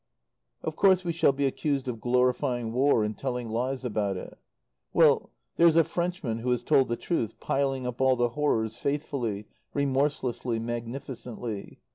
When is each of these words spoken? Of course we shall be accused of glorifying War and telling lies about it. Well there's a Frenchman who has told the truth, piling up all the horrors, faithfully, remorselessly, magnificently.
Of 0.63 0.75
course 0.75 1.03
we 1.03 1.13
shall 1.13 1.31
be 1.31 1.45
accused 1.45 1.87
of 1.87 2.01
glorifying 2.01 2.73
War 2.73 3.03
and 3.03 3.15
telling 3.15 3.49
lies 3.49 3.85
about 3.85 4.17
it. 4.17 4.35
Well 4.93 5.29
there's 5.57 5.75
a 5.75 5.83
Frenchman 5.83 6.39
who 6.39 6.49
has 6.49 6.63
told 6.63 6.87
the 6.87 6.97
truth, 6.97 7.39
piling 7.39 7.85
up 7.85 8.01
all 8.01 8.15
the 8.15 8.29
horrors, 8.29 8.77
faithfully, 8.79 9.47
remorselessly, 9.75 10.57
magnificently. 10.57 11.81